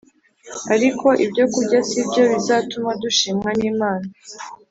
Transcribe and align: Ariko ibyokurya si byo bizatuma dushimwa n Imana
Ariko 0.73 1.07
ibyokurya 1.23 1.79
si 1.89 1.99
byo 2.07 2.23
bizatuma 2.31 2.89
dushimwa 3.01 3.49
n 3.57 3.61
Imana 3.71 4.07